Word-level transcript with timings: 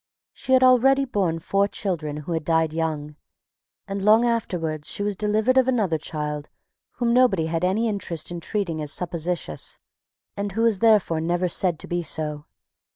She 0.33 0.53
had 0.53 0.63
already 0.63 1.05
borne 1.05 1.37
four 1.37 1.67
children 1.67 2.17
who 2.25 2.31
had 2.31 2.43
died 2.43 2.73
young; 2.73 3.17
and 3.87 4.01
long 4.01 4.25
afterwards 4.25 4.89
she 4.89 5.03
was 5.03 5.15
delivered 5.15 5.59
of 5.59 5.67
another 5.67 5.99
child 5.99 6.49
whom 6.93 7.13
nobody 7.13 7.45
had 7.45 7.63
any 7.63 7.87
interest 7.87 8.31
in 8.31 8.39
treating 8.39 8.81
as 8.81 8.91
supposititious, 8.91 9.77
and 10.35 10.53
who 10.53 10.63
was 10.63 10.79
therefore 10.79 11.21
never 11.21 11.47
said 11.47 11.77
to 11.77 11.87
be 11.87 12.01
so. 12.01 12.45